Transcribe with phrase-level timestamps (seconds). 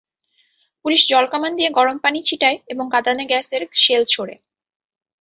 [0.85, 4.35] Police জলকামান দিয়ে গরম পানি ছিটায় এবং কাঁদানে গ্যাসের শেল ছোড়ে।